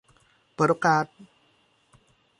[0.53, 1.05] เปิดโอกาส